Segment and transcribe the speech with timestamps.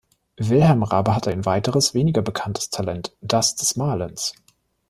[0.39, 4.33] Wilhelm Raabe hatte ein weiteres, weniger bekanntes Talent, das des Malens.